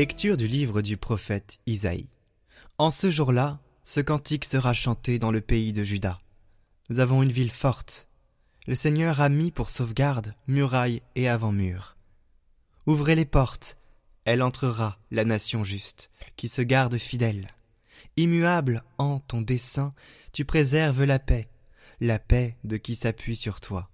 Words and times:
Lecture 0.00 0.38
du 0.38 0.48
livre 0.48 0.80
du 0.80 0.96
prophète 0.96 1.58
Isaïe. 1.66 2.08
En 2.78 2.90
ce 2.90 3.10
jour-là, 3.10 3.60
ce 3.84 4.00
cantique 4.00 4.46
sera 4.46 4.72
chanté 4.72 5.18
dans 5.18 5.30
le 5.30 5.42
pays 5.42 5.74
de 5.74 5.84
Juda. 5.84 6.18
Nous 6.88 7.00
avons 7.00 7.22
une 7.22 7.30
ville 7.30 7.50
forte. 7.50 8.08
Le 8.66 8.74
Seigneur 8.74 9.20
a 9.20 9.28
mis 9.28 9.50
pour 9.50 9.68
sauvegarde 9.68 10.34
murailles 10.46 11.02
et 11.16 11.28
avant-murs. 11.28 11.98
Ouvrez 12.86 13.14
les 13.14 13.26
portes, 13.26 13.76
elle 14.24 14.42
entrera, 14.42 14.98
la 15.10 15.26
nation 15.26 15.64
juste, 15.64 16.08
qui 16.34 16.48
se 16.48 16.62
garde 16.62 16.96
fidèle. 16.96 17.48
Immuable 18.16 18.82
en 18.96 19.18
ton 19.18 19.42
dessein, 19.42 19.92
tu 20.32 20.46
préserves 20.46 21.04
la 21.04 21.18
paix, 21.18 21.50
la 22.00 22.18
paix 22.18 22.56
de 22.64 22.78
qui 22.78 22.94
s'appuie 22.94 23.36
sur 23.36 23.60
toi. 23.60 23.90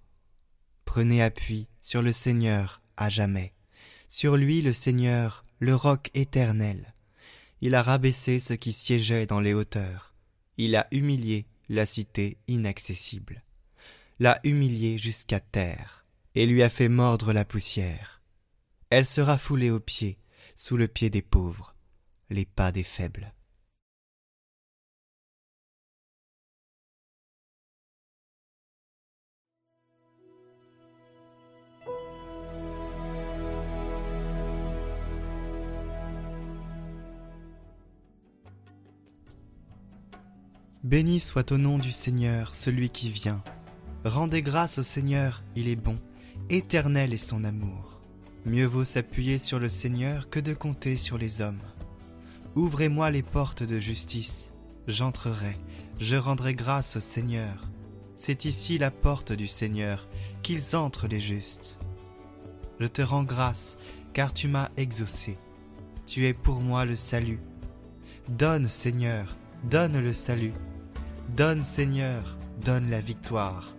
Prenez 0.85 1.21
appui 1.21 1.67
sur 1.83 2.01
le 2.01 2.13
Seigneur 2.13 2.81
à 2.97 3.09
jamais. 3.09 3.55
Sur 4.07 4.37
lui 4.37 4.63
le 4.63 4.73
Seigneur 4.73 5.43
le 5.59 5.75
roc 5.75 6.11
éternel. 6.15 6.95
Il 7.61 7.75
a 7.75 7.83
rabaissé 7.83 8.39
ce 8.39 8.53
qui 8.55 8.73
siégeait 8.73 9.27
dans 9.27 9.41
les 9.41 9.55
hauteurs. 9.55 10.15
Il 10.59 10.77
a 10.77 10.87
humilié 10.91 11.47
la 11.69 11.87
cité 11.87 12.39
inaccessible. 12.49 13.43
L'a 14.19 14.41
humilié 14.45 14.99
jusqu'à 14.99 15.41
terre, 15.41 16.05
et 16.35 16.47
lui 16.47 16.63
a 16.63 16.71
fait 16.71 16.89
mordre 16.89 17.33
la 17.33 17.45
poussière. 17.45 18.23
Elle 18.91 19.07
sera 19.07 19.39
foulée 19.39 19.71
aux 19.71 19.81
pieds, 19.81 20.19
sous 20.55 20.77
le 20.77 20.89
pied 20.89 21.11
des 21.11 21.23
pauvres, 21.23 21.75
les 22.31 22.45
pas 22.45 22.73
des 22.73 22.85
faibles. 22.85 23.33
Béni 40.87 41.19
soit 41.19 41.51
au 41.51 41.59
nom 41.59 41.79
du 41.79 41.91
Seigneur 41.91 42.55
celui 42.55 42.91
qui 42.91 43.11
vient. 43.11 43.43
Rendez 44.05 44.41
grâce 44.41 44.79
au 44.79 44.85
Seigneur, 44.85 45.43
il 45.57 45.67
est 45.69 45.75
bon, 45.75 45.97
éternel 46.49 47.13
est 47.13 47.17
son 47.17 47.43
amour. 47.43 48.01
Mieux 48.45 48.67
vaut 48.67 48.85
s'appuyer 48.85 49.39
sur 49.39 49.59
le 49.59 49.69
Seigneur 49.69 50.31
que 50.31 50.39
de 50.39 50.55
compter 50.55 50.97
sur 50.97 51.19
les 51.19 51.41
hommes. 51.41 51.59
Ouvrez-moi 52.55 53.11
les 53.11 53.25
portes 53.25 53.65
de 53.65 53.81
justice, 53.81 54.53
j'entrerai, 54.87 55.57
je 55.99 56.15
rendrai 56.15 56.55
grâce 56.55 56.95
au 56.95 57.01
Seigneur. 57.01 57.69
C'est 58.15 58.45
ici 58.45 58.79
la 58.79 58.93
porte 58.93 59.33
du 59.33 59.49
Seigneur, 59.49 60.07
qu'ils 60.45 60.77
entrent 60.77 61.09
les 61.09 61.19
justes. 61.19 61.81
Je 62.79 62.87
te 62.87 63.03
rends 63.03 63.25
grâce, 63.25 63.77
car 64.13 64.33
tu 64.33 64.47
m'as 64.47 64.69
exaucé. 64.77 65.37
Tu 66.07 66.27
es 66.27 66.33
pour 66.33 66.61
moi 66.61 66.85
le 66.85 66.95
salut. 66.95 67.41
Donne, 68.29 68.69
Seigneur, 68.69 69.37
donne 69.65 70.01
le 70.01 70.13
salut. 70.13 70.53
Donne 71.35 71.63
Seigneur, 71.63 72.37
donne 72.65 72.89
la 72.89 73.01
victoire. 73.01 73.75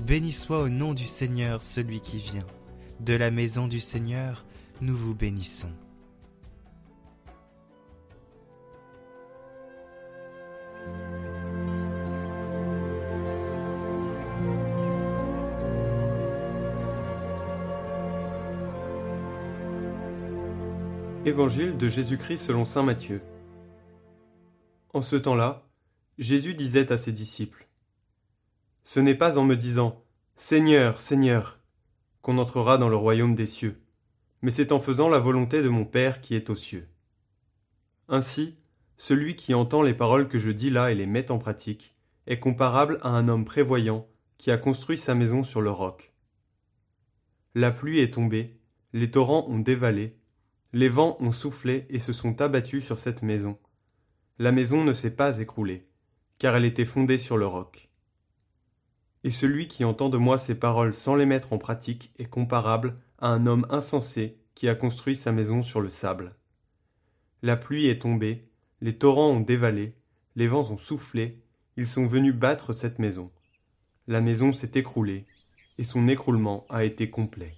Béni 0.00 0.32
soit 0.32 0.60
au 0.60 0.68
nom 0.68 0.92
du 0.92 1.06
Seigneur 1.06 1.62
celui 1.62 2.00
qui 2.00 2.18
vient. 2.18 2.44
De 3.00 3.14
la 3.14 3.30
maison 3.30 3.68
du 3.68 3.80
Seigneur, 3.80 4.44
nous 4.82 4.96
vous 4.96 5.14
bénissons. 5.14 5.72
Évangile 21.24 21.78
de 21.78 21.88
Jésus-Christ 21.88 22.36
selon 22.36 22.66
Saint 22.66 22.82
Matthieu. 22.82 23.22
En 24.92 25.00
ce 25.00 25.16
temps-là, 25.16 25.62
Jésus 26.18 26.54
disait 26.54 26.92
à 26.92 26.98
ses 26.98 27.10
disciples 27.10 27.66
Ce 28.84 29.00
n'est 29.00 29.16
pas 29.16 29.36
en 29.36 29.42
me 29.42 29.56
disant 29.56 30.04
Seigneur, 30.36 31.00
Seigneur, 31.00 31.58
qu'on 32.22 32.38
entrera 32.38 32.78
dans 32.78 32.88
le 32.88 32.94
royaume 32.94 33.34
des 33.34 33.46
cieux, 33.46 33.82
mais 34.40 34.52
c'est 34.52 34.70
en 34.70 34.78
faisant 34.78 35.08
la 35.08 35.18
volonté 35.18 35.60
de 35.60 35.68
mon 35.68 35.84
Père 35.84 36.20
qui 36.20 36.36
est 36.36 36.50
aux 36.50 36.56
cieux. 36.56 36.88
Ainsi, 38.08 38.56
celui 38.96 39.34
qui 39.34 39.54
entend 39.54 39.82
les 39.82 39.92
paroles 39.92 40.28
que 40.28 40.38
je 40.38 40.52
dis 40.52 40.70
là 40.70 40.92
et 40.92 40.94
les 40.94 41.06
met 41.06 41.32
en 41.32 41.38
pratique 41.38 41.96
est 42.28 42.38
comparable 42.38 43.00
à 43.02 43.08
un 43.08 43.26
homme 43.26 43.44
prévoyant 43.44 44.06
qui 44.38 44.52
a 44.52 44.56
construit 44.56 44.98
sa 44.98 45.16
maison 45.16 45.42
sur 45.42 45.62
le 45.62 45.70
roc. 45.70 46.12
La 47.56 47.72
pluie 47.72 47.98
est 47.98 48.14
tombée, 48.14 48.60
les 48.92 49.10
torrents 49.10 49.46
ont 49.48 49.58
dévalé, 49.58 50.16
les 50.72 50.88
vents 50.88 51.16
ont 51.18 51.32
soufflé 51.32 51.86
et 51.90 51.98
se 51.98 52.12
sont 52.12 52.40
abattus 52.40 52.84
sur 52.84 53.00
cette 53.00 53.22
maison. 53.22 53.58
La 54.38 54.52
maison 54.52 54.84
ne 54.84 54.92
s'est 54.92 55.14
pas 55.14 55.38
écroulée, 55.38 55.88
car 56.38 56.56
elle 56.56 56.64
était 56.64 56.84
fondée 56.84 57.18
sur 57.18 57.36
le 57.36 57.46
roc. 57.46 57.88
Et 59.22 59.30
celui 59.30 59.68
qui 59.68 59.84
entend 59.84 60.10
de 60.10 60.18
moi 60.18 60.38
ces 60.38 60.54
paroles 60.54 60.92
sans 60.92 61.14
les 61.16 61.26
mettre 61.26 61.52
en 61.52 61.58
pratique 61.58 62.12
est 62.18 62.28
comparable 62.28 62.96
à 63.18 63.28
un 63.28 63.46
homme 63.46 63.66
insensé 63.70 64.38
qui 64.54 64.68
a 64.68 64.74
construit 64.74 65.16
sa 65.16 65.32
maison 65.32 65.62
sur 65.62 65.80
le 65.80 65.88
sable. 65.88 66.36
La 67.42 67.56
pluie 67.56 67.86
est 67.86 68.02
tombée, 68.02 68.48
les 68.80 68.96
torrents 68.96 69.30
ont 69.30 69.40
dévalé, 69.40 69.94
les 70.36 70.46
vents 70.46 70.70
ont 70.70 70.76
soufflé, 70.76 71.42
ils 71.76 71.86
sont 71.86 72.06
venus 72.06 72.34
battre 72.34 72.72
cette 72.72 72.98
maison. 72.98 73.30
La 74.06 74.20
maison 74.20 74.52
s'est 74.52 74.72
écroulée, 74.74 75.26
et 75.78 75.84
son 75.84 76.06
écroulement 76.08 76.66
a 76.68 76.84
été 76.84 77.10
complet. 77.10 77.54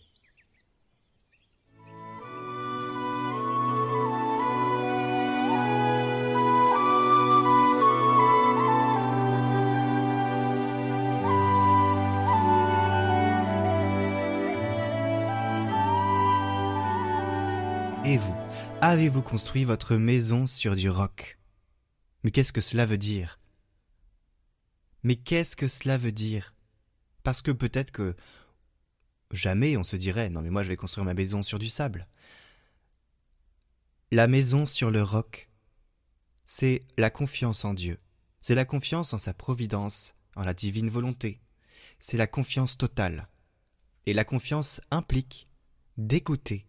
Et 18.06 18.19
vous, 18.19 18.37
avez-vous 18.83 19.21
construit 19.21 19.65
votre 19.65 19.97
maison 19.97 20.47
sur 20.47 20.77
du 20.77 20.89
roc? 20.89 21.41
Mais 22.22 22.31
qu'est-ce 22.31 22.53
que 22.53 22.61
cela 22.61 22.87
veut 22.87 22.99
dire? 22.99 23.41
Mais 25.03 25.17
qu'est-ce 25.17 25.56
que 25.56 25.67
cela 25.67 25.99
veut 25.99 26.12
dire? 26.12 26.55
Parce 27.25 27.43
que 27.43 27.50
peut-être 27.50 27.91
que 27.91 28.15
jamais 29.33 29.77
on 29.77 29.83
se 29.83 29.97
dirait 29.97 30.31
non 30.31 30.41
mais 30.41 30.50
moi 30.50 30.62
je 30.62 30.69
vais 30.69 30.77
construire 30.77 31.05
ma 31.05 31.15
maison 31.15 31.43
sur 31.43 31.59
du 31.59 31.69
sable. 31.69 32.06
La 34.12 34.28
maison 34.28 34.66
sur 34.66 34.93
le 34.93 35.03
roc, 35.03 35.50
c'est 36.45 36.83
la 36.97 37.11
confiance 37.11 37.65
en 37.65 37.75
Dieu. 37.75 37.99
C'est 38.41 38.55
la 38.55 38.65
confiance 38.65 39.15
en 39.15 39.19
sa 39.19 39.34
providence, 39.34 40.15
en 40.37 40.45
la 40.45 40.55
divine 40.55 40.91
volonté. 40.91 41.41
C'est 41.99 42.16
la 42.16 42.28
confiance 42.28 42.78
totale. 42.78 43.27
Et 44.06 44.15
la 44.15 44.25
confiance 44.25 44.81
implique 44.93 45.49
d'écouter 45.97 46.66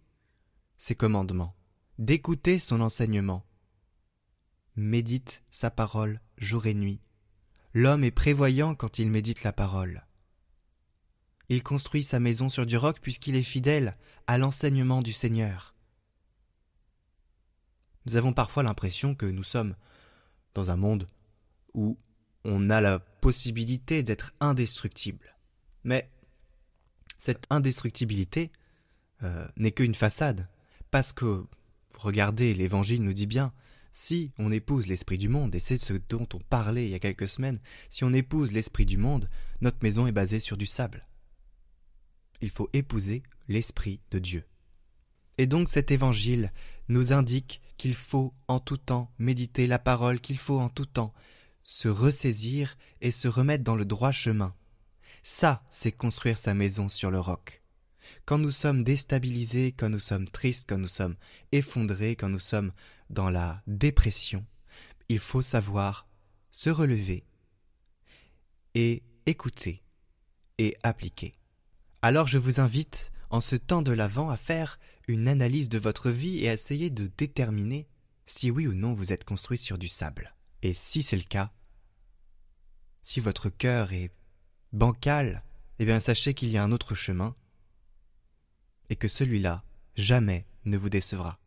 ses 0.77 0.95
commandements, 0.95 1.55
d'écouter 1.97 2.59
son 2.59 2.81
enseignement. 2.81 3.45
Médite 4.75 5.43
sa 5.49 5.71
parole 5.71 6.21
jour 6.37 6.67
et 6.67 6.73
nuit. 6.73 7.01
L'homme 7.73 8.03
est 8.03 8.11
prévoyant 8.11 8.75
quand 8.75 8.99
il 8.99 9.09
médite 9.09 9.43
la 9.43 9.53
parole. 9.53 10.05
Il 11.49 11.63
construit 11.63 12.03
sa 12.03 12.19
maison 12.19 12.49
sur 12.49 12.65
du 12.65 12.77
roc 12.77 12.99
puisqu'il 13.01 13.35
est 13.35 13.43
fidèle 13.43 13.97
à 14.27 14.37
l'enseignement 14.37 15.01
du 15.01 15.13
Seigneur. 15.13 15.75
Nous 18.05 18.15
avons 18.15 18.33
parfois 18.33 18.63
l'impression 18.63 19.15
que 19.15 19.25
nous 19.25 19.43
sommes 19.43 19.75
dans 20.53 20.71
un 20.71 20.75
monde 20.75 21.07
où 21.73 21.97
on 22.43 22.69
a 22.69 22.81
la 22.81 22.99
possibilité 22.99 24.03
d'être 24.03 24.33
indestructible. 24.39 25.35
Mais 25.83 26.09
cette 27.17 27.45
indestructibilité 27.49 28.51
euh, 29.23 29.47
n'est 29.57 29.71
qu'une 29.71 29.95
façade. 29.95 30.47
Parce 30.91 31.13
que, 31.13 31.45
regardez, 31.95 32.53
l'Évangile 32.53 33.03
nous 33.03 33.13
dit 33.13 33.27
bien, 33.27 33.53
si 33.91 34.31
on 34.37 34.51
épouse 34.51 34.87
l'esprit 34.87 35.17
du 35.17 35.27
monde, 35.27 35.55
et 35.55 35.59
c'est 35.59 35.77
ce 35.77 35.93
dont 35.93 36.27
on 36.33 36.39
parlait 36.39 36.85
il 36.85 36.91
y 36.91 36.95
a 36.95 36.99
quelques 36.99 37.27
semaines, 37.27 37.59
si 37.89 38.03
on 38.03 38.13
épouse 38.13 38.51
l'esprit 38.51 38.85
du 38.85 38.97
monde, 38.97 39.29
notre 39.61 39.79
maison 39.81 40.05
est 40.05 40.11
basée 40.11 40.39
sur 40.39 40.55
du 40.55 40.65
sable. 40.65 41.07
Il 42.41 42.51
faut 42.51 42.69
épouser 42.73 43.23
l'esprit 43.47 43.99
de 44.11 44.19
Dieu. 44.19 44.45
Et 45.39 45.47
donc 45.47 45.67
cet 45.67 45.91
évangile 45.91 46.51
nous 46.89 47.13
indique 47.13 47.61
qu'il 47.77 47.95
faut 47.95 48.33
en 48.47 48.59
tout 48.59 48.77
temps 48.77 49.11
méditer 49.17 49.67
la 49.67 49.79
parole, 49.79 50.19
qu'il 50.19 50.37
faut 50.37 50.59
en 50.59 50.69
tout 50.69 50.85
temps 50.85 51.13
se 51.63 51.87
ressaisir 51.87 52.77
et 53.01 53.11
se 53.11 53.27
remettre 53.27 53.63
dans 53.63 53.75
le 53.75 53.85
droit 53.85 54.11
chemin. 54.11 54.53
Ça, 55.23 55.63
c'est 55.69 55.91
construire 55.91 56.37
sa 56.37 56.53
maison 56.53 56.87
sur 56.87 57.11
le 57.11 57.19
roc. 57.19 57.61
Quand 58.25 58.37
nous 58.37 58.51
sommes 58.51 58.83
déstabilisés, 58.83 59.71
quand 59.71 59.89
nous 59.89 59.99
sommes 59.99 60.27
tristes, 60.27 60.67
quand 60.69 60.77
nous 60.77 60.87
sommes 60.87 61.15
effondrés, 61.51 62.15
quand 62.15 62.29
nous 62.29 62.39
sommes 62.39 62.71
dans 63.09 63.29
la 63.29 63.61
dépression, 63.67 64.45
il 65.09 65.19
faut 65.19 65.41
savoir 65.41 66.07
se 66.51 66.69
relever 66.69 67.25
et 68.75 69.03
écouter 69.25 69.83
et 70.57 70.75
appliquer. 70.83 71.33
Alors 72.01 72.27
je 72.27 72.37
vous 72.37 72.59
invite, 72.59 73.11
en 73.29 73.41
ce 73.41 73.55
temps 73.55 73.81
de 73.81 73.91
l'Avent, 73.91 74.29
à 74.29 74.37
faire 74.37 74.79
une 75.07 75.27
analyse 75.27 75.69
de 75.69 75.77
votre 75.77 76.09
vie 76.09 76.39
et 76.39 76.45
essayez 76.45 76.89
de 76.89 77.09
déterminer 77.17 77.87
si 78.25 78.51
oui 78.51 78.67
ou 78.67 78.73
non 78.73 78.93
vous 78.93 79.13
êtes 79.13 79.23
construit 79.23 79.57
sur 79.57 79.77
du 79.77 79.87
sable. 79.87 80.35
Et 80.61 80.73
si 80.73 81.01
c'est 81.01 81.17
le 81.17 81.23
cas, 81.23 81.51
si 83.01 83.19
votre 83.19 83.49
cœur 83.49 83.93
est 83.93 84.11
bancal, 84.73 85.43
eh 85.79 85.85
bien 85.85 85.99
sachez 85.99 86.33
qu'il 86.33 86.49
y 86.49 86.57
a 86.57 86.63
un 86.63 86.71
autre 86.71 86.93
chemin 86.93 87.35
et 88.89 88.95
que 88.95 89.07
celui-là 89.07 89.63
jamais 89.95 90.45
ne 90.65 90.77
vous 90.77 90.89
décevra. 90.89 91.39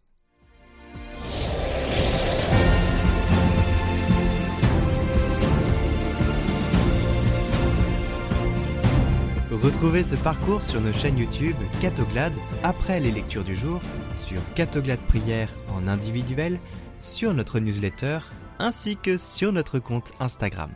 Retrouvez 9.50 10.02
ce 10.02 10.14
parcours 10.14 10.64
sur 10.64 10.81
nos 10.81 10.92
chaînes 10.92 11.19
YouTube 11.19 11.56
Catoglade 11.82 12.32
après 12.62 12.98
les 12.98 13.10
lectures 13.10 13.44
du 13.44 13.54
jour, 13.54 13.81
sur 14.16 14.40
Catoglade 14.54 15.00
Prière 15.00 15.50
en 15.69 15.87
individuel, 15.87 16.58
sur 17.00 17.34
notre 17.34 17.58
newsletter 17.60 18.20
ainsi 18.58 18.96
que 18.96 19.19
sur 19.19 19.52
notre 19.52 19.78
compte 19.78 20.12
Instagram. 20.19 20.70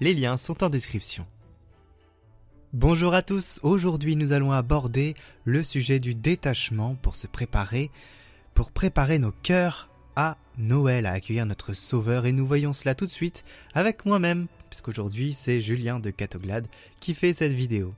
Les 0.00 0.14
liens 0.14 0.36
sont 0.36 0.62
en 0.62 0.68
description. 0.68 1.26
Bonjour 2.78 3.14
à 3.14 3.22
tous, 3.22 3.58
aujourd'hui 3.62 4.16
nous 4.16 4.34
allons 4.34 4.52
aborder 4.52 5.14
le 5.46 5.62
sujet 5.62 5.98
du 5.98 6.14
détachement 6.14 6.94
pour 6.94 7.16
se 7.16 7.26
préparer, 7.26 7.90
pour 8.52 8.70
préparer 8.70 9.18
nos 9.18 9.32
cœurs 9.32 9.88
à 10.14 10.36
Noël, 10.58 11.06
à 11.06 11.12
accueillir 11.12 11.46
notre 11.46 11.72
Sauveur. 11.72 12.26
Et 12.26 12.32
nous 12.32 12.46
voyons 12.46 12.74
cela 12.74 12.94
tout 12.94 13.06
de 13.06 13.10
suite 13.10 13.46
avec 13.72 14.04
moi-même, 14.04 14.46
puisqu'aujourd'hui 14.68 15.32
c'est 15.32 15.62
Julien 15.62 16.00
de 16.00 16.10
Catoglade 16.10 16.66
qui 17.00 17.14
fait 17.14 17.32
cette 17.32 17.54
vidéo. 17.54 17.94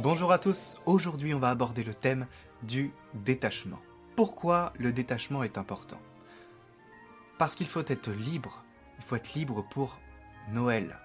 Bonjour 0.00 0.30
à 0.30 0.38
tous, 0.38 0.76
aujourd'hui 0.84 1.32
on 1.32 1.38
va 1.38 1.48
aborder 1.48 1.84
le 1.84 1.94
thème 1.94 2.26
du 2.64 2.90
détachement. 3.14 3.80
Pourquoi 4.14 4.74
le 4.78 4.92
détachement 4.92 5.42
est 5.42 5.56
important? 5.56 6.02
Parce 7.38 7.54
qu'il 7.54 7.66
faut 7.66 7.80
être 7.86 8.10
libre, 8.10 8.62
il 8.98 9.04
faut 9.06 9.16
être 9.16 9.32
libre 9.32 9.64
pour 9.70 9.98
Noël. 10.52 10.98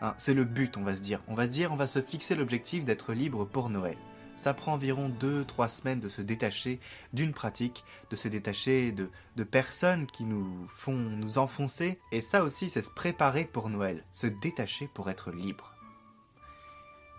Hein, 0.00 0.14
c'est 0.16 0.34
le 0.34 0.44
but, 0.44 0.76
on 0.76 0.82
va 0.82 0.94
se 0.94 1.00
dire. 1.00 1.20
On 1.28 1.34
va 1.34 1.46
se 1.46 1.52
dire, 1.52 1.72
on 1.72 1.76
va 1.76 1.86
se 1.86 2.00
fixer 2.00 2.34
l'objectif 2.34 2.84
d'être 2.84 3.12
libre 3.12 3.44
pour 3.44 3.70
Noël. 3.70 3.96
Ça 4.36 4.54
prend 4.54 4.72
environ 4.72 5.10
2-3 5.20 5.68
semaines 5.68 6.00
de 6.00 6.08
se 6.08 6.22
détacher 6.22 6.80
d'une 7.12 7.32
pratique, 7.32 7.84
de 8.08 8.16
se 8.16 8.26
détacher 8.28 8.90
de, 8.90 9.10
de 9.36 9.44
personnes 9.44 10.06
qui 10.06 10.24
nous 10.24 10.66
font 10.68 10.94
nous 10.94 11.36
enfoncer. 11.36 11.98
Et 12.10 12.22
ça 12.22 12.42
aussi, 12.42 12.70
c'est 12.70 12.80
se 12.80 12.90
préparer 12.90 13.44
pour 13.44 13.68
Noël, 13.68 14.04
se 14.12 14.26
détacher 14.26 14.88
pour 14.94 15.10
être 15.10 15.30
libre. 15.30 15.74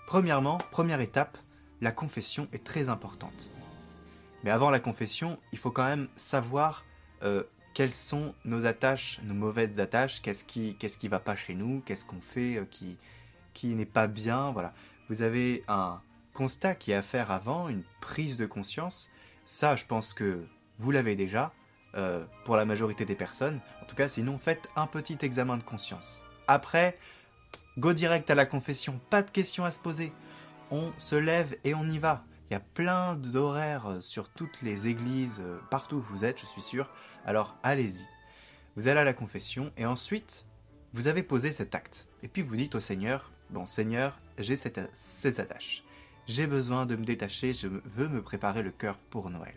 Premièrement, 0.08 0.58
première 0.72 1.00
étape, 1.00 1.38
la 1.80 1.92
confession 1.92 2.48
est 2.54 2.64
très 2.64 2.90
importante. 2.90 3.50
Mais 4.44 4.50
avant 4.50 4.70
la 4.70 4.80
confession, 4.80 5.38
il 5.52 5.60
faut 5.60 5.72
quand 5.72 5.86
même 5.86 6.08
savoir 6.16 6.84
euh, 7.24 7.44
quelles 7.74 7.94
sont 7.94 8.34
nos 8.46 8.66
attaches, 8.66 9.20
nos 9.24 9.34
mauvaises 9.34 9.80
attaches, 9.80 10.22
qu'est-ce 10.22 10.44
qui 10.44 10.76
qu'est-ce 10.76 10.98
qui 10.98 11.08
va 11.08 11.20
pas 11.20 11.36
chez 11.36 11.54
nous, 11.54 11.82
qu'est-ce 11.86 12.06
qu'on 12.06 12.22
fait 12.22 12.58
euh, 12.58 12.66
qui 12.70 12.98
qui 13.54 13.68
n'est 13.68 13.86
pas 13.86 14.08
bien, 14.08 14.52
voilà. 14.52 14.74
Vous 15.10 15.22
avez 15.24 15.64
un 15.68 16.02
constat 16.34 16.76
qui 16.76 16.92
est 16.92 16.96
à 16.96 17.02
faire 17.02 17.32
avant, 17.32 17.68
une 17.68 17.84
prise 18.00 18.38
de 18.38 18.46
conscience. 18.46 19.10
Ça, 19.46 19.76
je 19.76 19.86
pense 19.86 20.14
que 20.14 20.46
vous 20.78 20.92
l'avez 20.92 21.16
déjà 21.16 21.52
euh, 21.96 22.24
pour 22.46 22.56
la 22.56 22.66
majorité 22.66 23.04
des 23.04 23.16
personnes. 23.16 23.60
En 23.82 23.86
tout 23.86 23.96
cas, 23.96 24.08
sinon 24.08 24.38
faites 24.38 24.70
un 24.76 24.88
petit 24.88 25.18
examen 25.22 25.58
de 25.58 25.64
conscience. 25.64 26.24
Après, 26.48 26.98
go 27.78 27.94
direct 27.94 28.30
à 28.30 28.36
la 28.36 28.46
confession, 28.46 29.00
pas 29.10 29.22
de 29.22 29.30
questions 29.30 29.66
à 29.66 29.72
se 29.72 29.80
poser. 29.80 30.14
On 30.72 30.94
se 30.98 31.16
lève 31.16 31.58
et 31.66 31.76
on 31.76 31.88
y 31.90 31.98
va. 31.98 32.24
Il 32.52 32.56
y 32.56 32.58
a 32.58 32.60
plein 32.60 33.16
d'horaires 33.16 33.88
euh, 33.88 34.02
sur 34.02 34.28
toutes 34.28 34.62
les 34.62 34.88
églises, 34.88 35.40
euh, 35.40 35.58
partout 35.70 35.96
où 35.96 36.02
vous 36.02 36.26
êtes, 36.26 36.42
je 36.42 36.46
suis 36.46 36.62
sûr. 36.62 36.90
Alors 37.26 37.56
allez-y. 37.64 38.06
Vous 38.76 38.90
allez 38.90 39.00
à 39.00 39.06
la 39.06 39.14
confession 39.14 39.72
et 39.78 39.86
ensuite, 39.86 40.44
vous 40.92 41.08
avez 41.08 41.24
posé 41.24 41.54
cet 41.54 41.76
acte. 41.76 42.10
Et 42.24 42.28
puis 42.28 42.42
vous 42.42 42.58
dites 42.58 42.76
au 42.76 42.82
Seigneur, 42.82 43.32
bon 43.52 43.66
Seigneur, 43.66 44.20
j'ai 44.38 44.58
ces 44.58 45.40
attaches. 45.40 45.86
J'ai 46.28 46.46
besoin 46.46 46.86
de 46.86 46.98
me 46.98 47.06
détacher, 47.06 47.54
je 47.54 47.70
veux 47.70 48.10
me 48.10 48.22
préparer 48.22 48.64
le 48.64 48.72
cœur 48.72 48.98
pour 48.98 49.30
Noël. 49.30 49.56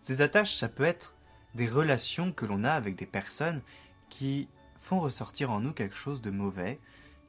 Ces 0.00 0.22
attaches, 0.22 0.56
ça 0.56 0.68
peut 0.68 0.82
être 0.82 1.14
des 1.54 1.68
relations 1.68 2.32
que 2.32 2.46
l'on 2.46 2.64
a 2.64 2.72
avec 2.72 2.96
des 2.96 3.06
personnes 3.06 3.62
qui 4.08 4.48
font 4.80 4.98
ressortir 4.98 5.52
en 5.52 5.60
nous 5.60 5.72
quelque 5.72 5.94
chose 5.94 6.20
de 6.20 6.32
mauvais, 6.32 6.80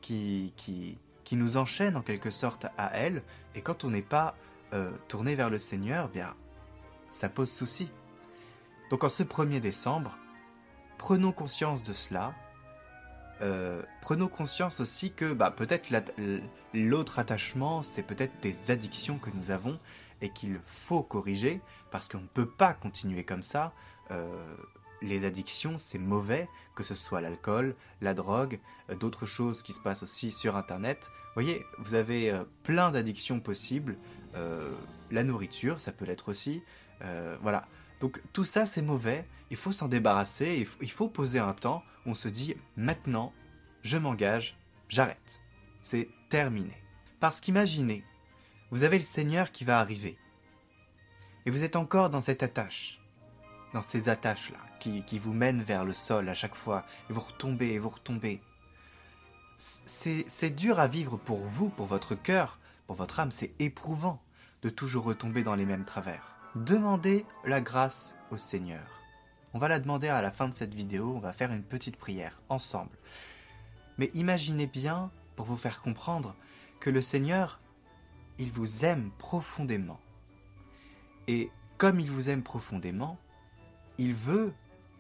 qui, 0.01 0.51
qui, 0.57 0.97
qui 1.29 1.35
nous 1.35 1.57
enchaînent 1.57 1.95
en 1.95 2.01
quelque 2.01 2.31
sorte 2.31 2.65
à 2.79 2.97
elles, 2.97 3.21
et 3.53 3.61
quand 3.61 3.83
on 3.83 3.91
n'est 3.91 4.01
pas 4.01 4.35
euh, 4.73 4.89
tourné 5.07 5.35
vers 5.35 5.51
le 5.51 5.59
Seigneur, 5.59 6.07
bien, 6.07 6.33
ça 7.11 7.29
pose 7.29 7.51
souci. 7.51 7.91
Donc 8.89 9.03
en 9.03 9.09
ce 9.09 9.21
1er 9.21 9.59
décembre, 9.59 10.17
prenons 10.97 11.31
conscience 11.31 11.83
de 11.83 11.93
cela. 11.93 12.33
Euh, 13.41 13.83
prenons 14.01 14.27
conscience 14.27 14.79
aussi 14.79 15.11
que 15.11 15.31
bah, 15.31 15.51
peut-être 15.51 15.93
l'autre 16.73 17.19
attachement, 17.19 17.83
c'est 17.83 18.01
peut-être 18.01 18.33
des 18.41 18.71
addictions 18.71 19.19
que 19.19 19.29
nous 19.29 19.51
avons 19.51 19.77
et 20.21 20.29
qu'il 20.29 20.59
faut 20.65 21.03
corriger 21.03 21.61
parce 21.91 22.07
qu'on 22.07 22.21
ne 22.21 22.27
peut 22.27 22.49
pas 22.49 22.73
continuer 22.73 23.23
comme 23.23 23.43
ça. 23.43 23.71
Euh, 24.09 24.55
les 25.01 25.25
addictions, 25.25 25.77
c'est 25.77 25.99
mauvais, 25.99 26.49
que 26.75 26.83
ce 26.83 26.95
soit 26.95 27.21
l'alcool, 27.21 27.75
la 28.01 28.13
drogue, 28.13 28.59
euh, 28.89 28.95
d'autres 28.95 29.25
choses 29.25 29.63
qui 29.63 29.73
se 29.73 29.79
passent 29.79 30.03
aussi 30.03 30.31
sur 30.31 30.55
Internet. 30.55 31.09
Vous 31.09 31.41
voyez, 31.41 31.65
vous 31.79 31.93
avez 31.93 32.31
euh, 32.31 32.43
plein 32.63 32.91
d'addictions 32.91 33.39
possibles. 33.39 33.97
Euh, 34.35 34.71
la 35.11 35.23
nourriture, 35.23 35.79
ça 35.79 35.91
peut 35.91 36.05
l'être 36.05 36.29
aussi. 36.29 36.61
voilà. 37.41 37.67
Donc 37.99 38.21
tout 38.33 38.45
ça, 38.45 38.65
c'est 38.65 38.81
mauvais. 38.81 39.25
Il 39.49 39.57
faut 39.57 39.71
s'en 39.71 39.87
débarrasser. 39.87 40.67
Il 40.81 40.91
faut, 40.91 41.07
poser 41.07 41.39
un 41.39 41.53
temps 41.53 41.83
où 42.05 42.11
on 42.11 42.15
se 42.15 42.27
dit, 42.27 42.55
maintenant, 42.77 43.33
je 43.81 43.97
m'engage, 43.97 44.57
j'arrête. 44.87 45.39
C'est 45.81 46.09
terminé. 46.29 46.77
Parce 47.19 47.41
qu'imaginez, 47.41 48.03
vous 48.71 48.83
avez 48.83 48.97
le 48.97 49.03
Seigneur 49.03 49.51
qui 49.51 49.65
va 49.65 49.79
arriver. 49.79 50.17
Et 51.45 51.51
vous 51.51 51.63
êtes 51.63 51.75
encore 51.75 52.09
dans 52.09 52.21
cette 52.21 52.43
attache. 52.43 53.01
Dans 53.73 53.81
ces 53.81 54.09
attaches-là 54.09 54.57
qui, 54.79 55.19
vous 55.19 55.33
mène 55.33 55.61
vers 55.61 55.85
le 55.85 55.93
sol 55.93 56.29
à 56.29 56.33
chaque 56.33 56.55
fois, 56.55 56.85
et 57.09 57.13
vous 57.13 57.19
retombez, 57.19 57.73
et 57.73 57.79
vous 57.79 57.89
retombez. 57.89 58.41
C'est 59.57 60.55
dur 60.55 60.79
à 60.79 60.87
vivre 60.87 61.17
pour 61.17 61.39
vous, 61.39 61.69
pour 61.69 61.85
votre 61.85 62.15
cœur, 62.15 62.59
pour 62.87 62.95
votre 62.95 63.19
âme, 63.19 63.31
c'est 63.31 63.53
éprouvant 63.59 64.21
de 64.61 64.69
toujours 64.69 65.03
retomber 65.03 65.43
dans 65.43 65.55
les 65.55 65.65
mêmes 65.65 65.85
travers. 65.85 66.35
Demandez 66.55 67.25
la 67.45 67.61
grâce 67.61 68.15
au 68.31 68.37
Seigneur. 68.37 68.99
On 69.53 69.59
va 69.59 69.67
la 69.67 69.79
demander 69.79 70.07
à 70.07 70.21
la 70.21 70.31
fin 70.31 70.47
de 70.47 70.53
cette 70.53 70.73
vidéo, 70.73 71.13
on 71.15 71.19
va 71.19 71.33
faire 71.33 71.51
une 71.51 71.63
petite 71.63 71.97
prière 71.97 72.41
ensemble. 72.49 72.97
Mais 73.97 74.09
imaginez 74.13 74.67
bien, 74.67 75.11
pour 75.35 75.45
vous 75.45 75.57
faire 75.57 75.81
comprendre, 75.81 76.35
que 76.79 76.89
le 76.89 77.01
Seigneur, 77.01 77.59
il 78.37 78.51
vous 78.51 78.85
aime 78.85 79.11
profondément. 79.17 79.99
Et 81.27 81.51
comme 81.77 81.99
il 81.99 82.09
vous 82.09 82.29
aime 82.29 82.43
profondément, 82.43 83.19
il 83.99 84.13
veut 84.13 84.53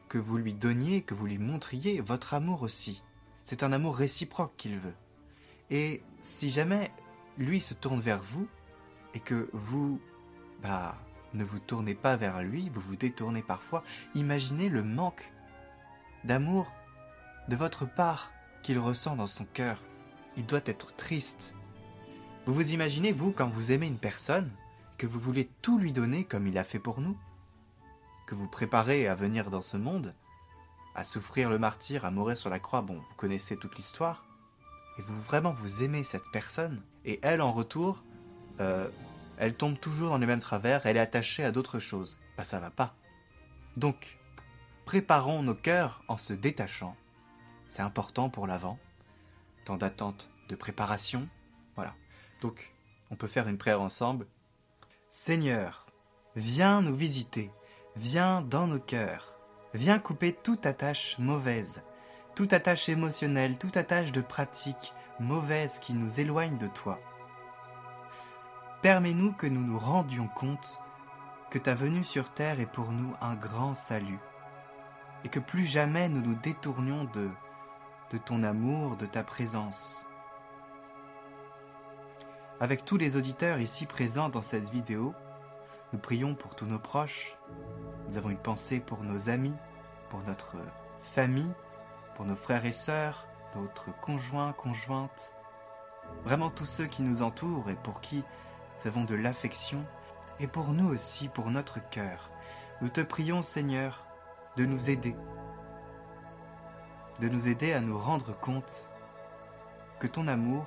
que 0.09 0.17
vous 0.17 0.37
lui 0.37 0.53
donniez, 0.53 1.01
que 1.01 1.13
vous 1.13 1.25
lui 1.25 1.37
montriez 1.37 2.01
votre 2.01 2.33
amour 2.33 2.61
aussi. 2.63 3.01
C'est 3.43 3.63
un 3.63 3.71
amour 3.71 3.95
réciproque 3.95 4.51
qu'il 4.57 4.77
veut. 4.77 4.93
Et 5.71 6.03
si 6.21 6.51
jamais 6.51 6.91
lui 7.37 7.61
se 7.61 7.73
tourne 7.73 8.01
vers 8.01 8.21
vous 8.21 8.47
et 9.13 9.21
que 9.21 9.49
vous, 9.53 10.01
bah, 10.61 10.97
ne 11.33 11.45
vous 11.45 11.59
tournez 11.59 11.95
pas 11.95 12.17
vers 12.17 12.43
lui, 12.43 12.69
vous 12.69 12.81
vous 12.81 12.97
détournez 12.97 13.41
parfois, 13.41 13.85
imaginez 14.15 14.67
le 14.67 14.83
manque 14.83 15.31
d'amour 16.25 16.69
de 17.47 17.55
votre 17.55 17.85
part 17.85 18.31
qu'il 18.63 18.79
ressent 18.79 19.15
dans 19.15 19.27
son 19.27 19.45
cœur. 19.45 19.81
Il 20.35 20.45
doit 20.45 20.59
être 20.65 20.93
triste. 20.95 21.55
Vous 22.45 22.53
vous 22.53 22.73
imaginez, 22.73 23.13
vous, 23.13 23.31
quand 23.31 23.47
vous 23.47 23.71
aimez 23.71 23.87
une 23.87 23.97
personne, 23.97 24.51
que 24.97 25.07
vous 25.07 25.19
voulez 25.19 25.49
tout 25.61 25.79
lui 25.79 25.93
donner 25.93 26.25
comme 26.25 26.47
il 26.47 26.57
a 26.57 26.65
fait 26.65 26.79
pour 26.79 26.99
nous? 26.99 27.17
Que 28.29 28.35
vous 28.35 28.47
préparez 28.47 29.07
à 29.07 29.15
venir 29.15 29.49
dans 29.49 29.63
ce 29.63 29.75
monde, 29.75 30.13
à 30.93 31.03
souffrir 31.03 31.49
le 31.49 31.57
martyr, 31.57 32.05
à 32.05 32.11
mourir 32.11 32.37
sur 32.37 32.51
la 32.51 32.59
croix, 32.59 32.83
bon, 32.83 32.93
vous 32.93 33.15
connaissez 33.15 33.57
toute 33.57 33.75
l'histoire, 33.75 34.23
et 34.99 35.01
vous 35.01 35.19
vraiment 35.19 35.51
vous 35.51 35.81
aimez 35.81 36.03
cette 36.03 36.29
personne, 36.31 36.83
et 37.05 37.19
elle 37.23 37.41
en 37.41 37.51
retour, 37.51 38.03
euh, 38.59 38.87
elle 39.39 39.55
tombe 39.55 39.79
toujours 39.79 40.09
dans 40.09 40.19
les 40.19 40.27
mêmes 40.27 40.41
travers, 40.41 40.85
elle 40.85 40.97
est 40.97 40.99
attachée 40.99 41.43
à 41.43 41.51
d'autres 41.51 41.79
choses, 41.79 42.19
bah 42.37 42.43
ça 42.43 42.59
va 42.59 42.69
pas. 42.69 42.93
Donc, 43.77 44.19
préparons 44.85 45.41
nos 45.41 45.55
cœurs 45.55 46.03
en 46.07 46.17
se 46.17 46.33
détachant. 46.33 46.95
C'est 47.67 47.81
important 47.81 48.29
pour 48.29 48.45
l'avant. 48.45 48.77
Temps 49.65 49.77
d'attente, 49.77 50.29
de 50.49 50.55
préparation. 50.55 51.27
Voilà. 51.75 51.95
Donc, 52.41 52.75
on 53.09 53.15
peut 53.15 53.27
faire 53.27 53.47
une 53.47 53.57
prière 53.57 53.81
ensemble. 53.81 54.27
Seigneur, 55.09 55.87
viens 56.35 56.83
nous 56.83 56.95
visiter 56.95 57.49
Viens 57.95 58.41
dans 58.41 58.67
nos 58.67 58.79
cœurs. 58.79 59.33
Viens 59.73 59.99
couper 59.99 60.33
toute 60.33 60.65
attache 60.65 61.17
mauvaise, 61.19 61.81
toute 62.35 62.53
attache 62.53 62.87
émotionnelle, 62.87 63.57
toute 63.57 63.77
attache 63.77 64.11
de 64.11 64.21
pratique 64.21 64.93
mauvaise 65.19 65.79
qui 65.79 65.93
nous 65.93 66.19
éloigne 66.19 66.57
de 66.57 66.67
toi. 66.67 66.99
permets-nous 68.81 69.33
que 69.33 69.47
nous 69.47 69.61
nous 69.61 69.77
rendions 69.77 70.27
compte 70.27 70.79
que 71.49 71.59
ta 71.59 71.75
venue 71.75 72.03
sur 72.03 72.29
terre 72.29 72.59
est 72.59 72.71
pour 72.71 72.91
nous 72.91 73.13
un 73.21 73.35
grand 73.35 73.73
salut, 73.73 74.19
et 75.23 75.29
que 75.29 75.39
plus 75.39 75.65
jamais 75.65 76.07
nous 76.09 76.21
nous 76.21 76.35
détournions 76.35 77.03
de, 77.05 77.29
de 78.11 78.17
ton 78.17 78.43
amour, 78.43 78.95
de 78.97 79.05
ta 79.05 79.23
présence. 79.23 80.05
Avec 82.61 82.85
tous 82.85 82.97
les 82.97 83.17
auditeurs 83.17 83.59
ici 83.59 83.85
présents 83.85 84.29
dans 84.29 84.41
cette 84.41 84.69
vidéo, 84.69 85.13
nous 85.91 85.99
prions 85.99 86.35
pour 86.35 86.55
tous 86.55 86.65
nos 86.65 86.79
proches, 86.79 87.37
nous 88.07 88.17
avons 88.17 88.29
une 88.29 88.37
pensée 88.37 88.79
pour 88.79 89.03
nos 89.03 89.29
amis, 89.29 89.55
pour 90.09 90.21
notre 90.21 90.55
famille, 90.99 91.53
pour 92.15 92.25
nos 92.25 92.35
frères 92.35 92.65
et 92.65 92.71
sœurs, 92.71 93.27
notre 93.55 93.91
conjoints, 94.01 94.53
conjointes, 94.53 95.33
vraiment 96.23 96.49
tous 96.49 96.65
ceux 96.65 96.85
qui 96.85 97.01
nous 97.01 97.21
entourent 97.21 97.69
et 97.69 97.75
pour 97.75 98.01
qui 98.01 98.17
nous 98.17 98.87
avons 98.87 99.03
de 99.03 99.15
l'affection, 99.15 99.85
et 100.39 100.47
pour 100.47 100.69
nous 100.69 100.87
aussi, 100.87 101.27
pour 101.27 101.49
notre 101.51 101.79
cœur. 101.89 102.29
Nous 102.81 102.89
te 102.89 103.01
prions, 103.01 103.41
Seigneur, 103.41 104.05
de 104.55 104.65
nous 104.65 104.89
aider, 104.89 105.15
de 107.19 107.27
nous 107.27 107.49
aider 107.49 107.73
à 107.73 107.81
nous 107.81 107.97
rendre 107.97 108.37
compte 108.39 108.87
que 109.99 110.07
ton 110.07 110.27
amour 110.27 110.65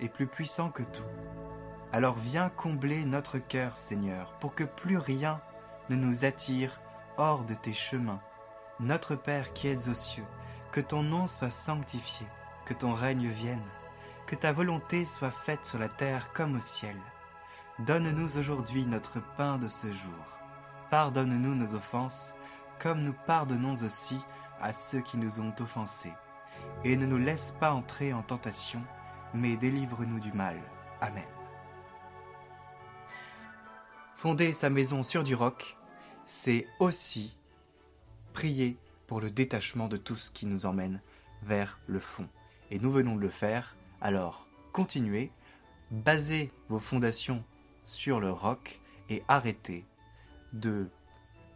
est 0.00 0.08
plus 0.08 0.26
puissant 0.26 0.70
que 0.70 0.82
tout. 0.82 1.02
Alors 1.94 2.16
viens 2.16 2.48
combler 2.48 3.04
notre 3.04 3.38
cœur, 3.38 3.76
Seigneur, 3.76 4.36
pour 4.40 4.56
que 4.56 4.64
plus 4.64 4.98
rien 4.98 5.40
ne 5.90 5.94
nous 5.94 6.24
attire 6.24 6.80
hors 7.18 7.44
de 7.44 7.54
tes 7.54 7.72
chemins. 7.72 8.20
Notre 8.80 9.14
Père 9.14 9.52
qui 9.52 9.68
es 9.68 9.88
aux 9.88 9.94
cieux, 9.94 10.26
que 10.72 10.80
ton 10.80 11.04
nom 11.04 11.28
soit 11.28 11.50
sanctifié, 11.50 12.26
que 12.66 12.74
ton 12.74 12.94
règne 12.94 13.28
vienne, 13.28 13.62
que 14.26 14.34
ta 14.34 14.52
volonté 14.52 15.04
soit 15.04 15.30
faite 15.30 15.64
sur 15.64 15.78
la 15.78 15.88
terre 15.88 16.32
comme 16.32 16.56
au 16.56 16.60
ciel. 16.60 16.96
Donne-nous 17.78 18.38
aujourd'hui 18.38 18.84
notre 18.86 19.20
pain 19.36 19.56
de 19.58 19.68
ce 19.68 19.92
jour. 19.92 20.24
Pardonne-nous 20.90 21.54
nos 21.54 21.76
offenses, 21.76 22.34
comme 22.80 23.04
nous 23.04 23.14
pardonnons 23.24 23.84
aussi 23.84 24.18
à 24.60 24.72
ceux 24.72 25.00
qui 25.00 25.16
nous 25.16 25.38
ont 25.38 25.54
offensés. 25.60 26.14
Et 26.82 26.96
ne 26.96 27.06
nous 27.06 27.18
laisse 27.18 27.54
pas 27.60 27.72
entrer 27.72 28.12
en 28.12 28.22
tentation, 28.22 28.82
mais 29.32 29.54
délivre-nous 29.54 30.18
du 30.18 30.32
mal. 30.32 30.56
Amen. 31.00 31.22
Fonder 34.24 34.54
sa 34.54 34.70
maison 34.70 35.02
sur 35.02 35.22
du 35.22 35.34
roc, 35.34 35.76
c'est 36.24 36.66
aussi 36.78 37.36
prier 38.32 38.78
pour 39.06 39.20
le 39.20 39.30
détachement 39.30 39.86
de 39.86 39.98
tout 39.98 40.16
ce 40.16 40.30
qui 40.30 40.46
nous 40.46 40.64
emmène 40.64 41.02
vers 41.42 41.78
le 41.86 42.00
fond. 42.00 42.26
Et 42.70 42.78
nous 42.78 42.90
venons 42.90 43.16
de 43.16 43.20
le 43.20 43.28
faire, 43.28 43.76
alors 44.00 44.48
continuez, 44.72 45.30
basez 45.90 46.50
vos 46.70 46.78
fondations 46.78 47.44
sur 47.82 48.18
le 48.18 48.30
roc 48.30 48.80
et 49.10 49.22
arrêtez 49.28 49.84
de 50.54 50.88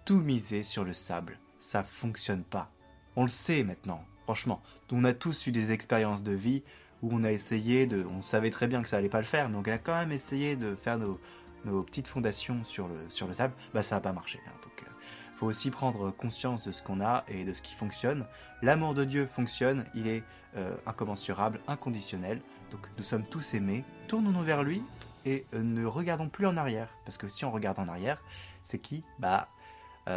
tout 0.04 0.20
miser 0.20 0.62
sur 0.62 0.84
le 0.84 0.92
sable. 0.92 1.38
Ça 1.56 1.82
fonctionne 1.82 2.44
pas. 2.44 2.70
On 3.16 3.22
le 3.22 3.30
sait 3.30 3.62
maintenant, 3.62 4.04
franchement. 4.24 4.60
On 4.92 5.04
a 5.04 5.14
tous 5.14 5.46
eu 5.46 5.52
des 5.52 5.72
expériences 5.72 6.22
de 6.22 6.32
vie 6.32 6.62
où 7.00 7.08
on 7.12 7.24
a 7.24 7.32
essayé 7.32 7.86
de. 7.86 8.04
On 8.04 8.20
savait 8.20 8.50
très 8.50 8.66
bien 8.66 8.82
que 8.82 8.90
ça 8.90 8.98
allait 8.98 9.08
pas 9.08 9.20
le 9.20 9.24
faire, 9.24 9.48
mais 9.48 9.56
on 9.56 9.72
a 9.72 9.78
quand 9.78 9.94
même 9.94 10.12
essayé 10.12 10.54
de 10.54 10.74
faire 10.74 10.98
nos, 10.98 11.18
petites 11.64 12.08
fondations 12.08 12.64
sur 12.64 12.88
le, 12.88 13.08
sur 13.08 13.26
le 13.26 13.32
sable. 13.32 13.54
Bah, 13.74 13.82
ça 13.82 13.96
n'a 13.96 14.00
pas 14.00 14.12
marché. 14.12 14.40
Hein, 14.46 14.52
donc, 14.62 14.84
euh, 14.86 14.90
faut 15.34 15.46
aussi 15.46 15.70
prendre 15.70 16.10
conscience 16.10 16.66
de 16.66 16.72
ce 16.72 16.82
qu'on 16.82 17.00
a 17.00 17.24
et 17.28 17.44
de 17.44 17.52
ce 17.52 17.62
qui 17.62 17.74
fonctionne. 17.74 18.26
L'amour 18.62 18.94
de 18.94 19.04
Dieu 19.04 19.26
fonctionne, 19.26 19.84
il 19.94 20.08
est 20.08 20.24
euh, 20.56 20.74
incommensurable, 20.86 21.60
inconditionnel. 21.68 22.40
Donc 22.70 22.88
nous 22.96 23.04
sommes 23.04 23.24
tous 23.24 23.54
aimés, 23.54 23.84
tournons-nous 24.08 24.42
vers 24.42 24.62
lui 24.62 24.82
et 25.24 25.46
euh, 25.54 25.62
ne 25.62 25.84
regardons 25.84 26.28
plus 26.28 26.46
en 26.46 26.56
arrière. 26.56 26.88
Parce 27.04 27.18
que 27.18 27.28
si 27.28 27.44
on 27.44 27.50
regarde 27.50 27.78
en 27.78 27.88
arrière, 27.88 28.22
c'est 28.62 28.78
qui? 28.78 29.04
Bah, 29.18 29.48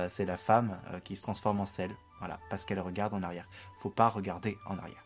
c'est 0.07 0.23
la 0.23 0.37
femme 0.37 0.79
qui 1.03 1.17
se 1.17 1.21
transforme 1.21 1.59
en 1.59 1.65
sel. 1.65 1.91
Voilà, 2.19 2.39
parce 2.49 2.63
qu'elle 2.63 2.79
regarde 2.79 3.13
en 3.13 3.23
arrière. 3.23 3.45
Faut 3.79 3.89
pas 3.89 4.07
regarder 4.07 4.57
en 4.65 4.77
arrière. 4.77 5.03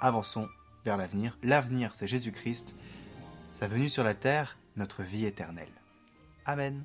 Avançons 0.00 0.48
vers 0.84 0.96
l'avenir. 0.96 1.36
L'avenir, 1.42 1.92
c'est 1.92 2.06
Jésus-Christ, 2.06 2.74
sa 3.54 3.68
venue 3.68 3.88
sur 3.88 4.02
la 4.04 4.14
terre, 4.14 4.58
notre 4.76 5.02
vie 5.02 5.24
éternelle. 5.24 5.68
Amen. 6.44 6.84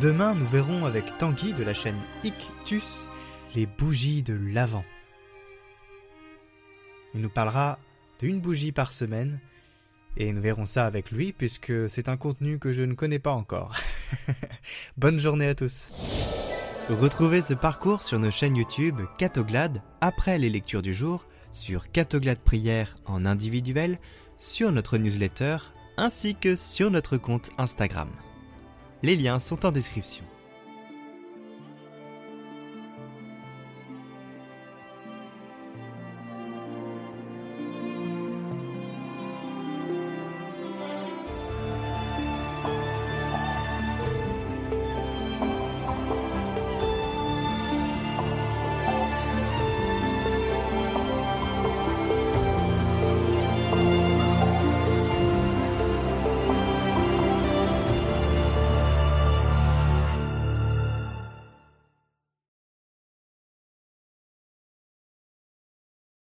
Demain, 0.00 0.34
nous 0.34 0.46
verrons 0.46 0.84
avec 0.84 1.18
Tanguy 1.18 1.52
de 1.52 1.64
la 1.64 1.74
chaîne 1.74 1.98
Ictus 2.22 3.08
les 3.54 3.66
bougies 3.66 4.22
de 4.22 4.34
l'Avent. 4.34 4.84
Il 7.14 7.20
nous 7.20 7.30
parlera 7.30 7.78
d'une 8.20 8.40
bougie 8.40 8.72
par 8.72 8.92
semaine 8.92 9.40
et 10.16 10.32
nous 10.32 10.40
verrons 10.40 10.66
ça 10.66 10.86
avec 10.86 11.10
lui 11.10 11.32
puisque 11.32 11.72
c'est 11.88 12.08
un 12.08 12.16
contenu 12.16 12.58
que 12.58 12.72
je 12.72 12.82
ne 12.82 12.94
connais 12.94 13.18
pas 13.18 13.32
encore. 13.32 13.74
Bonne 14.96 15.18
journée 15.18 15.48
à 15.48 15.54
tous. 15.54 15.88
Retrouvez 16.90 17.40
ce 17.40 17.54
parcours 17.54 18.02
sur 18.02 18.18
nos 18.18 18.30
chaînes 18.30 18.56
YouTube 18.56 19.00
Catoglade 19.18 19.82
après 20.00 20.38
les 20.38 20.50
lectures 20.50 20.82
du 20.82 20.94
jour, 20.94 21.26
sur 21.52 21.90
Catoglade 21.90 22.40
Prière 22.40 22.96
en 23.06 23.24
individuel, 23.24 23.98
sur 24.38 24.70
notre 24.70 24.98
newsletter 24.98 25.56
ainsi 25.96 26.34
que 26.34 26.56
sur 26.56 26.90
notre 26.90 27.16
compte 27.16 27.50
Instagram. 27.58 28.08
Les 29.02 29.16
liens 29.16 29.38
sont 29.38 29.64
en 29.64 29.72
description. 29.72 30.24